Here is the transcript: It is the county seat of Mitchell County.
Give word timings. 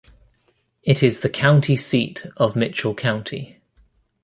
It 0.81 1.03
is 1.03 1.19
the 1.19 1.29
county 1.29 1.75
seat 1.75 2.25
of 2.35 2.55
Mitchell 2.55 2.95
County. 2.95 3.61